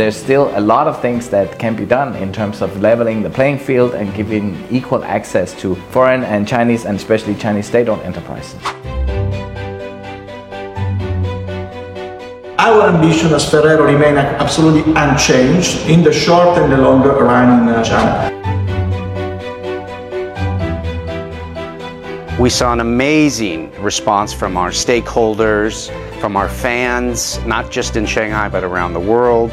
There's 0.00 0.16
still 0.16 0.50
a 0.56 0.62
lot 0.62 0.88
of 0.88 0.98
things 1.02 1.28
that 1.28 1.58
can 1.58 1.76
be 1.76 1.84
done 1.84 2.16
in 2.16 2.32
terms 2.32 2.62
of 2.62 2.80
leveling 2.80 3.22
the 3.22 3.28
playing 3.28 3.58
field 3.58 3.92
and 3.92 4.14
giving 4.14 4.56
equal 4.70 5.04
access 5.04 5.52
to 5.60 5.74
foreign 5.92 6.24
and 6.24 6.48
Chinese 6.48 6.86
and 6.86 6.96
especially 6.96 7.34
Chinese 7.34 7.66
state-owned 7.66 8.00
enterprises. 8.00 8.58
Our 12.56 12.88
ambition 12.88 13.34
as 13.34 13.50
Ferrero 13.50 13.84
remain 13.84 14.16
absolutely 14.16 14.90
unchanged 14.96 15.86
in 15.86 16.02
the 16.02 16.14
short 16.14 16.56
and 16.56 16.72
the 16.72 16.78
longer 16.78 17.12
run 17.12 17.68
in 17.68 17.68
uh, 17.68 17.84
China. 17.84 18.39
We 22.40 22.48
saw 22.48 22.72
an 22.72 22.80
amazing 22.80 23.70
response 23.82 24.32
from 24.32 24.56
our 24.56 24.70
stakeholders, 24.70 25.90
from 26.20 26.38
our 26.38 26.48
fans, 26.48 27.38
not 27.44 27.70
just 27.70 27.96
in 27.96 28.06
Shanghai, 28.06 28.48
but 28.48 28.64
around 28.64 28.94
the 28.94 28.98
world. 28.98 29.50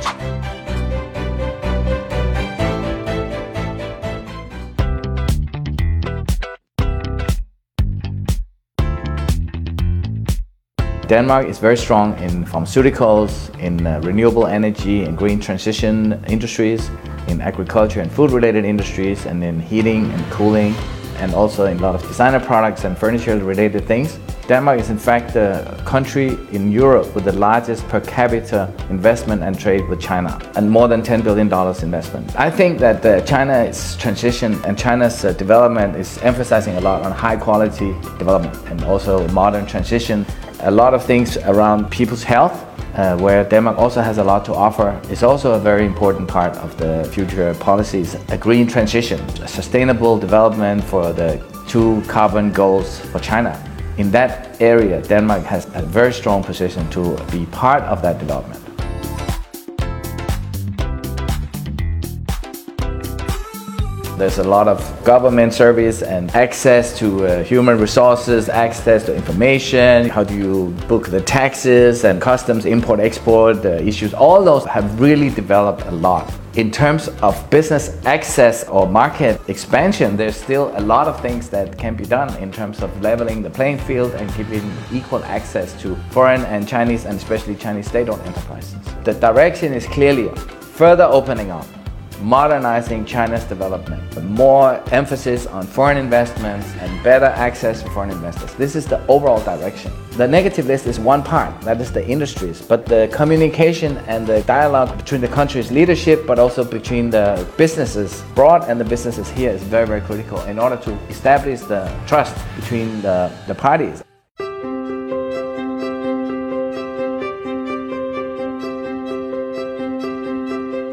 Denmark 11.10 11.48
is 11.48 11.60
very 11.60 11.76
strong 11.76 12.18
in 12.20 12.46
pharmaceuticals, 12.46 13.54
in 13.60 13.86
uh, 13.86 14.00
renewable 14.00 14.48
energy, 14.48 15.04
in 15.04 15.18
green 15.18 15.42
transition 15.42 16.24
industries, 16.28 16.90
in 17.28 17.42
agriculture 17.42 18.00
and 18.00 18.10
food 18.10 18.32
related 18.32 18.64
industries, 18.64 19.26
and 19.26 19.44
in 19.44 19.60
heating 19.60 20.10
and 20.10 20.32
cooling, 20.32 20.74
and 21.20 21.34
also 21.34 21.66
in 21.66 21.78
a 21.78 21.82
lot 21.82 21.96
of 21.96 22.02
designer 22.02 22.40
products 22.40 22.84
and 22.84 22.98
furniture 22.98 23.38
related 23.38 23.86
things. 23.86 24.20
Denmark 24.48 24.80
is 24.80 24.90
in 24.90 24.98
fact 24.98 25.34
the 25.34 25.82
country 25.86 26.38
in 26.52 26.72
Europe 26.72 27.14
with 27.14 27.26
the 27.26 27.34
largest 27.34 27.88
per 27.90 28.00
capita 28.00 28.74
investment 28.90 29.44
and 29.44 29.60
trade 29.60 29.88
with 29.90 30.00
China, 30.00 30.40
and 30.56 30.72
more 30.72 30.88
than 30.88 31.02
$10 31.02 31.24
billion 31.24 31.48
investment. 31.84 32.40
I 32.40 32.50
think 32.50 32.80
that 32.80 33.06
uh, 33.06 33.22
China's 33.22 33.98
transition 33.98 34.64
and 34.66 34.78
China's 34.78 35.26
uh, 35.26 35.34
development 35.34 35.98
is 35.98 36.18
emphasizing 36.20 36.76
a 36.76 36.82
lot 36.82 37.04
on 37.04 37.12
high 37.12 37.36
quality 37.36 37.94
development 38.18 38.56
and 38.68 38.84
also 38.86 39.28
modern 39.30 39.66
transition 39.66 40.26
a 40.62 40.72
lot 40.72 40.94
of 40.94 41.06
things 41.06 41.38
around 41.38 41.90
people's 41.92 42.24
health, 42.24 42.66
uh, 42.96 43.18
where 43.18 43.44
Denmark 43.44 43.78
also 43.78 44.02
has 44.02 44.18
a 44.18 44.24
lot 44.24 44.46
to 44.46 44.54
offer, 44.54 45.00
is 45.10 45.24
also 45.24 45.54
a 45.54 45.60
very 45.60 45.86
important 45.86 46.28
part 46.28 46.56
of 46.58 46.78
the 46.78 47.04
future 47.14 47.54
policies. 47.56 48.16
A 48.30 48.38
green 48.38 48.68
transition, 48.68 49.20
a 49.42 49.48
sustainable 49.48 50.18
development 50.18 50.84
for 50.84 51.14
the 51.14 51.42
two 51.68 52.02
carbon 52.08 52.52
goals 52.52 53.00
for 53.00 53.20
China. 53.20 53.54
In 53.98 54.12
that 54.12 54.62
area, 54.62 55.02
Denmark 55.02 55.44
has 55.44 55.66
a 55.74 55.82
very 55.82 56.14
strong 56.14 56.44
position 56.44 56.90
to 56.92 57.18
be 57.32 57.46
part 57.48 57.84
of 57.84 58.02
that 58.02 58.20
development. 58.20 58.64
There's 64.18 64.40
a 64.40 64.44
lot 64.44 64.68
of 64.68 64.82
government 65.04 65.54
service 65.54 66.02
and 66.02 66.32
access 66.32 66.98
to 66.98 67.28
uh, 67.28 67.44
human 67.44 67.78
resources, 67.78 68.50
access 68.50 69.06
to 69.06 69.16
information, 69.16 70.10
how 70.10 70.24
do 70.24 70.36
you 70.36 70.74
book 70.88 71.10
the 71.10 71.22
taxes 71.22 72.04
and 72.04 72.20
customs, 72.20 72.66
import, 72.66 73.00
export 73.00 73.64
uh, 73.64 73.74
issues. 73.74 74.16
All 74.16 74.44
those 74.44 74.66
have 74.66 75.00
really 75.00 75.30
developed 75.30 75.84
a 75.86 75.92
lot. 75.92 76.34
In 76.56 76.72
terms 76.72 77.10
of 77.22 77.48
business 77.52 78.04
access 78.08 78.68
or 78.68 78.90
market 78.90 79.40
expansion, 79.50 80.18
there's 80.18 80.36
still 80.36 80.74
a 80.76 80.82
lot 80.82 81.08
of 81.08 81.22
things 81.22 81.48
that 81.50 81.78
can 81.78 81.94
be 81.96 82.04
done 82.04 82.36
in 82.38 82.52
terms 82.52 82.82
of 82.82 82.90
leveling 83.04 83.44
the 83.44 83.52
playing 83.52 83.78
field 83.78 84.16
and 84.16 84.36
giving 84.36 84.68
equal 84.92 85.24
access 85.26 85.80
to 85.84 85.96
foreign 86.10 86.44
and 86.46 86.68
Chinese 86.68 87.06
and 87.06 87.18
especially 87.18 87.54
Chinese 87.54 87.88
state-owned 87.88 88.24
enterprises. 88.24 88.80
The 89.04 89.14
direction 89.14 89.74
is 89.74 89.86
clearly 89.86 90.30
further 90.74 91.04
opening 91.04 91.52
up 91.52 91.68
modernizing 92.22 93.06
China's 93.06 93.44
development, 93.46 94.02
more 94.24 94.82
emphasis 94.92 95.46
on 95.48 95.66
foreign 95.66 95.98
investments 95.98 96.68
and 96.80 97.04
better 97.04 97.26
access 97.26 97.82
for 97.82 97.90
foreign 97.90 98.12
investors. 98.12 98.54
This 98.56 98.76
is 98.76 98.86
the 98.86 99.06
overall 99.08 99.42
direction. 99.44 99.92
The 100.12 100.28
negative 100.28 100.66
list 100.66 100.88
is 100.88 101.00
one 101.00 101.22
part, 101.22 101.62
that 101.62 101.80
is 101.80 101.92
the 101.92 102.08
industries, 102.08 102.62
but 102.62 102.86
the 102.86 103.08
communication 103.14 103.98
and 104.08 104.26
the 104.26 104.42
dialogue 104.44 104.98
between 104.98 105.22
the 105.22 105.28
country's 105.28 105.72
leadership, 105.72 106.26
but 106.26 106.40
also 106.40 106.64
between 106.64 107.10
the 107.10 107.48
businesses 107.58 108.22
abroad 108.32 108.66
and 108.68 108.80
the 108.80 108.86
businesses 108.86 109.30
here 109.30 109.52
is 109.52 109.62
very, 109.64 109.86
very 109.86 110.02
critical 110.02 110.42
in 110.44 110.58
order 110.58 110.78
to 110.78 110.92
establish 111.10 111.60
the 111.62 111.92
trust 112.08 112.36
between 112.56 113.02
the, 113.02 113.32
the 113.48 113.54
parties. 113.54 114.07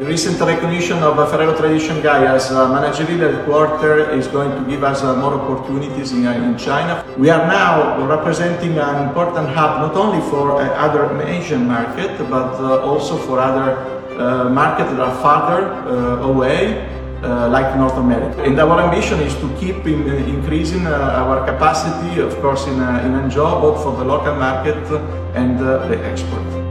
The 0.05 0.11
recent 0.11 0.39
recognition 0.39 0.99
of 0.99 1.15
Ferrero 1.31 1.57
Tradition 1.57 1.99
Guy 2.03 2.31
as 2.31 2.51
a 2.51 2.69
managerial 2.69 3.33
headquarter 3.33 4.11
is 4.11 4.27
going 4.27 4.51
to 4.51 4.69
give 4.69 4.83
us 4.83 5.01
uh, 5.01 5.15
more 5.15 5.33
opportunities 5.33 6.11
in, 6.11 6.27
uh, 6.27 6.33
in, 6.33 6.55
China. 6.59 7.03
We 7.17 7.31
are 7.31 7.47
now 7.47 8.05
representing 8.05 8.77
an 8.77 9.07
important 9.07 9.49
hub 9.49 9.81
not 9.81 9.95
only 9.95 10.21
for 10.29 10.61
uh, 10.61 10.67
other 10.77 11.19
Asian 11.23 11.67
market 11.67 12.19
but 12.29 12.53
also 12.83 13.17
for 13.17 13.39
other 13.39 13.81
markets 14.51 14.91
that 14.91 14.99
are 14.99 15.15
farther 15.23 15.73
away 16.21 16.87
uh, 17.23 17.49
like 17.49 17.75
North 17.75 17.97
America. 17.97 18.43
And 18.43 18.59
our 18.59 18.79
ambition 18.79 19.19
is 19.21 19.33
to 19.37 19.49
keep 19.59 19.87
in, 19.87 20.07
increasing 20.29 20.85
our 20.85 21.43
capacity, 21.47 22.21
of 22.21 22.39
course, 22.41 22.67
in, 22.67 22.75
in 22.75 23.11
Hangzhou, 23.17 23.59
both 23.59 23.81
for 23.81 23.97
the 23.97 24.05
local 24.05 24.35
market 24.35 24.77
and 25.33 25.57
the 25.57 25.99
export. 26.05 26.64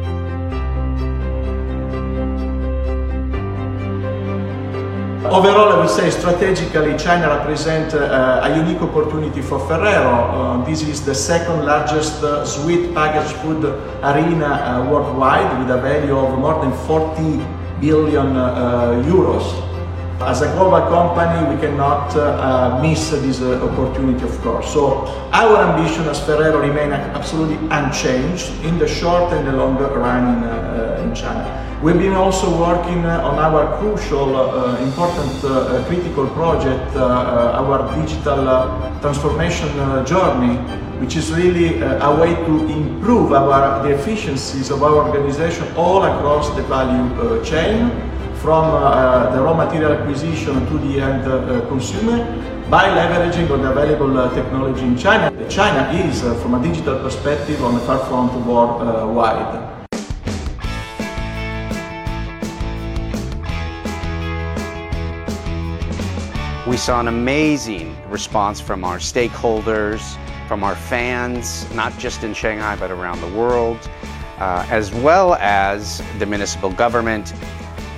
Overall, 5.25 5.73
I 5.73 5.79
would 5.81 5.89
say 5.89 6.11
strategically, 6.11 6.99
China 6.99 7.29
represents 7.29 7.95
uh, 7.95 8.43
a 8.45 8.57
unique 8.59 8.83
opportunity 8.83 9.41
for 9.41 9.59
Ferrero. 9.67 10.12
Uh, 10.12 10.65
this 10.67 10.83
is 10.83 11.03
the 11.03 11.15
second 11.15 11.65
largest 11.65 12.23
uh, 12.23 12.45
sweet 12.45 12.93
packaged 12.93 13.35
food 13.37 13.65
arena 14.03 14.47
uh, 14.47 14.91
worldwide 14.91 15.59
with 15.59 15.71
a 15.71 15.81
value 15.81 16.15
of 16.15 16.39
more 16.39 16.61
than 16.62 16.73
40 16.87 17.43
billion 17.81 18.37
uh, 18.37 19.03
euros. 19.07 19.74
As 20.21 20.43
a 20.43 20.53
global 20.53 20.81
company, 20.89 21.55
we 21.55 21.61
cannot 21.61 22.15
uh, 22.15 22.21
uh 22.21 22.83
miss 22.83 23.11
this 23.11 23.41
uh, 23.41 23.61
opportunity, 23.67 24.25
of 24.25 24.41
course. 24.43 24.73
So 24.73 25.07
our 25.33 25.57
ambition 25.69 26.07
as 26.09 26.21
Ferrero 26.25 26.61
remain 26.61 26.93
absolutely 26.93 27.59
unchanged 27.71 28.49
in 28.65 28.79
the 28.79 28.87
short 28.87 29.33
and 29.33 29.47
the 29.47 29.53
long 29.53 29.77
run 29.77 30.37
in, 30.37 30.45
uh, 30.45 31.03
in 31.03 31.15
China. 31.15 31.65
We've 31.83 31.99
been 31.99 32.15
also 32.15 32.49
working 32.59 33.05
uh, 33.05 33.29
on 33.29 33.39
our 33.39 33.77
crucial, 33.79 34.37
uh, 34.37 34.79
important, 34.79 35.45
uh, 35.45 35.85
critical 35.85 36.27
project, 36.29 36.97
our 36.97 37.95
digital 37.95 38.47
transformation 39.03 39.69
journey, 40.07 40.57
which 40.99 41.17
is 41.17 41.31
really 41.31 41.83
a 41.83 42.17
way 42.19 42.35
to 42.47 42.69
improve 42.69 43.33
our, 43.35 43.83
the 43.83 43.91
efficiencies 43.91 44.71
of 44.71 44.83
our 44.83 44.95
organization 44.95 45.67
all 45.77 46.05
across 46.05 46.49
the 46.57 46.63
value 46.63 47.45
chain, 47.45 47.91
from 48.44 48.72
the 49.32 49.41
raw 49.41 49.55
material 49.55 49.93
acquisition 49.93 50.66
to 50.66 50.77
the 50.87 51.00
end 51.00 51.25
consumer, 51.66 52.19
by 52.69 52.84
leveraging 52.88 53.50
on 53.50 53.62
the 53.62 53.71
available 53.71 54.19
uh, 54.19 54.34
technology 54.34 54.82
in 54.82 54.99
China. 54.99 55.31
China 55.49 55.91
is, 55.93 56.22
uh, 56.22 56.34
from 56.43 56.55
a 56.55 56.62
digital 56.62 56.99
perspective, 56.99 57.65
on 57.65 57.72
the 57.72 57.81
forefront 57.81 58.32
worldwide. 58.47 59.37
Uh, 59.37 59.71
We 66.66 66.76
saw 66.76 67.00
an 67.00 67.09
amazing 67.09 67.97
response 68.11 68.61
from 68.61 68.84
our 68.84 68.99
stakeholders, 68.99 70.19
from 70.49 70.65
our 70.65 70.75
fans, 70.75 71.66
not 71.75 71.97
just 71.99 72.25
in 72.25 72.34
Shanghai, 72.34 72.76
but 72.76 72.91
around 72.91 73.21
the 73.21 73.32
world, 73.38 73.79
uh, 74.38 74.67
as 74.70 74.93
well 74.93 75.35
as 75.35 76.02
the 76.19 76.26
municipal 76.26 76.70
government 76.70 77.32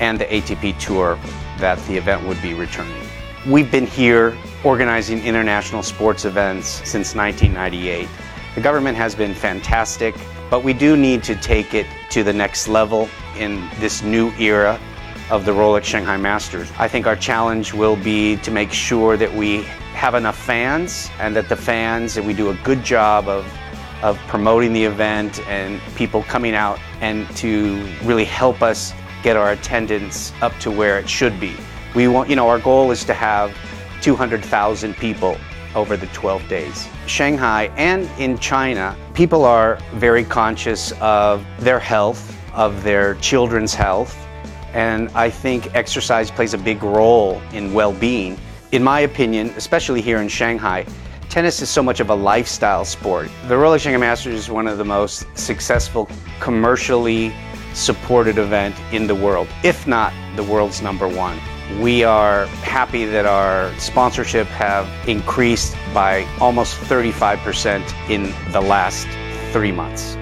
and 0.00 0.18
the 0.20 0.26
ATP 0.26 0.78
tour 0.78 1.18
that 1.58 1.78
the 1.86 1.96
event 1.96 2.26
would 2.26 2.40
be 2.42 2.54
returning. 2.54 3.02
We've 3.46 3.70
been 3.70 3.86
here 3.86 4.36
organizing 4.64 5.24
international 5.24 5.82
sports 5.82 6.24
events 6.24 6.66
since 6.66 7.14
1998. 7.14 8.08
The 8.54 8.60
government 8.60 8.96
has 8.96 9.14
been 9.14 9.34
fantastic, 9.34 10.14
but 10.50 10.64
we 10.64 10.72
do 10.72 10.96
need 10.96 11.22
to 11.24 11.36
take 11.36 11.74
it 11.74 11.86
to 12.10 12.22
the 12.22 12.32
next 12.32 12.68
level 12.68 13.08
in 13.38 13.68
this 13.78 14.02
new 14.02 14.30
era 14.38 14.80
of 15.30 15.44
the 15.44 15.52
Rolex 15.52 15.84
Shanghai 15.84 16.16
Masters. 16.16 16.70
I 16.78 16.88
think 16.88 17.06
our 17.06 17.16
challenge 17.16 17.72
will 17.72 17.96
be 17.96 18.36
to 18.38 18.50
make 18.50 18.72
sure 18.72 19.16
that 19.16 19.32
we 19.32 19.62
have 19.94 20.14
enough 20.14 20.38
fans 20.38 21.10
and 21.18 21.34
that 21.36 21.48
the 21.48 21.56
fans, 21.56 22.14
that 22.14 22.24
we 22.24 22.32
do 22.32 22.50
a 22.50 22.54
good 22.64 22.84
job 22.84 23.28
of, 23.28 23.46
of 24.02 24.18
promoting 24.28 24.72
the 24.72 24.84
event 24.84 25.40
and 25.48 25.80
people 25.96 26.22
coming 26.24 26.54
out 26.54 26.78
and 27.00 27.28
to 27.36 27.86
really 28.04 28.24
help 28.24 28.62
us 28.62 28.92
get 29.26 29.36
our 29.36 29.50
attendance 29.50 30.32
up 30.40 30.56
to 30.60 30.70
where 30.70 31.00
it 31.00 31.10
should 31.10 31.40
be. 31.40 31.52
We 31.96 32.06
want, 32.06 32.30
you 32.30 32.36
know, 32.36 32.48
our 32.48 32.60
goal 32.60 32.92
is 32.92 33.04
to 33.06 33.12
have 33.12 33.52
200,000 34.00 34.96
people 34.96 35.36
over 35.74 35.96
the 35.96 36.06
12 36.08 36.48
days. 36.48 36.86
Shanghai 37.08 37.64
and 37.76 38.08
in 38.20 38.38
China, 38.38 38.96
people 39.14 39.44
are 39.44 39.80
very 39.94 40.22
conscious 40.22 40.92
of 41.00 41.44
their 41.58 41.80
health, 41.80 42.40
of 42.54 42.84
their 42.84 43.16
children's 43.16 43.74
health, 43.74 44.16
And 44.72 45.08
I 45.10 45.28
think 45.28 45.74
exercise 45.74 46.30
plays 46.30 46.54
a 46.54 46.58
big 46.58 46.84
role 46.84 47.42
in 47.52 47.74
well 47.74 47.94
being. 47.94 48.38
In 48.70 48.84
my 48.84 49.00
opinion, 49.00 49.52
especially 49.56 50.02
here 50.02 50.18
in 50.18 50.28
Shanghai, 50.28 50.86
tennis 51.28 51.60
is 51.62 51.68
so 51.68 51.82
much 51.82 51.98
of 51.98 52.10
a 52.10 52.14
lifestyle 52.14 52.84
sport. 52.84 53.28
The 53.48 53.54
Rolex 53.54 53.80
Shanghai 53.80 53.98
Masters 53.98 54.34
is 54.34 54.50
one 54.50 54.68
of 54.68 54.78
the 54.78 54.84
most 54.84 55.26
successful 55.34 56.08
commercially 56.38 57.34
supported 57.76 58.38
event 58.38 58.74
in 58.90 59.06
the 59.06 59.14
world, 59.14 59.46
if 59.62 59.86
not 59.86 60.12
the 60.34 60.42
world's 60.42 60.82
number 60.82 61.06
one. 61.06 61.38
We 61.80 62.04
are 62.04 62.46
happy 62.46 63.04
that 63.04 63.26
our 63.26 63.72
sponsorship 63.78 64.46
have 64.48 64.88
increased 65.08 65.76
by 65.92 66.24
almost 66.40 66.76
35% 66.82 68.10
in 68.10 68.34
the 68.52 68.60
last 68.60 69.06
three 69.52 69.72
months. 69.72 70.16